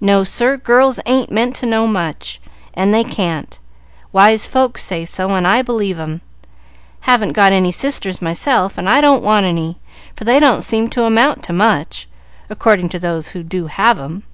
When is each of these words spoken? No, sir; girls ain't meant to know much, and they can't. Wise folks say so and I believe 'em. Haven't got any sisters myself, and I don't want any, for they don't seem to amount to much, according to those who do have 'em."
No, 0.00 0.24
sir; 0.24 0.56
girls 0.56 0.98
ain't 1.06 1.30
meant 1.30 1.54
to 1.54 1.66
know 1.66 1.86
much, 1.86 2.40
and 2.74 2.92
they 2.92 3.04
can't. 3.04 3.60
Wise 4.12 4.44
folks 4.44 4.82
say 4.82 5.04
so 5.04 5.36
and 5.36 5.46
I 5.46 5.62
believe 5.62 6.00
'em. 6.00 6.20
Haven't 7.02 7.32
got 7.34 7.52
any 7.52 7.70
sisters 7.70 8.20
myself, 8.20 8.76
and 8.76 8.88
I 8.88 9.00
don't 9.00 9.22
want 9.22 9.46
any, 9.46 9.78
for 10.16 10.24
they 10.24 10.40
don't 10.40 10.62
seem 10.62 10.90
to 10.90 11.04
amount 11.04 11.44
to 11.44 11.52
much, 11.52 12.08
according 12.50 12.88
to 12.88 12.98
those 12.98 13.28
who 13.28 13.44
do 13.44 13.68
have 13.68 14.00
'em." 14.00 14.24